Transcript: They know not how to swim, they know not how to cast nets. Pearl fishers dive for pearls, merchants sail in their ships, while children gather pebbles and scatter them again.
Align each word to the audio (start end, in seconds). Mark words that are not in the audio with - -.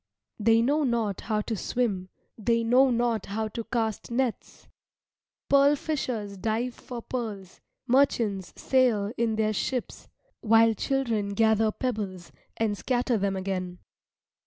They 0.39 0.63
know 0.63 0.83
not 0.83 1.21
how 1.21 1.41
to 1.41 1.55
swim, 1.55 2.09
they 2.35 2.63
know 2.63 2.89
not 2.89 3.27
how 3.27 3.49
to 3.49 3.63
cast 3.65 4.09
nets. 4.09 4.67
Pearl 5.47 5.75
fishers 5.75 6.37
dive 6.37 6.73
for 6.73 7.03
pearls, 7.03 7.61
merchants 7.85 8.51
sail 8.59 9.11
in 9.15 9.35
their 9.35 9.53
ships, 9.53 10.07
while 10.39 10.73
children 10.73 11.35
gather 11.35 11.71
pebbles 11.71 12.31
and 12.57 12.75
scatter 12.75 13.15
them 13.19 13.35
again. 13.35 13.77